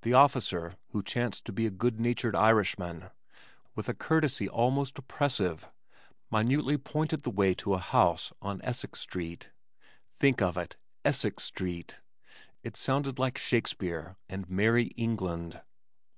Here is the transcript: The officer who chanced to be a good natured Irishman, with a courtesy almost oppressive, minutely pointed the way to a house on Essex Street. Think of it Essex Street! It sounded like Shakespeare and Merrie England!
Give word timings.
The 0.00 0.14
officer 0.14 0.78
who 0.92 1.02
chanced 1.02 1.44
to 1.44 1.52
be 1.52 1.66
a 1.66 1.70
good 1.70 2.00
natured 2.00 2.34
Irishman, 2.34 3.10
with 3.74 3.90
a 3.90 3.94
courtesy 3.94 4.48
almost 4.48 4.98
oppressive, 4.98 5.68
minutely 6.30 6.78
pointed 6.78 7.24
the 7.24 7.30
way 7.30 7.52
to 7.56 7.74
a 7.74 7.78
house 7.78 8.32
on 8.40 8.62
Essex 8.62 9.00
Street. 9.00 9.50
Think 10.18 10.40
of 10.40 10.56
it 10.56 10.76
Essex 11.04 11.44
Street! 11.44 12.00
It 12.62 12.74
sounded 12.74 13.18
like 13.18 13.36
Shakespeare 13.36 14.16
and 14.30 14.48
Merrie 14.48 14.92
England! 14.96 15.60